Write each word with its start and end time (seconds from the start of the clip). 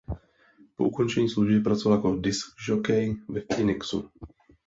Po 0.75 0.87
ukončení 0.87 1.29
služby 1.29 1.59
pracoval 1.59 1.97
jako 1.97 2.15
diskžokej 2.15 3.15
ve 3.29 3.39
Phoenixu. 3.41 4.09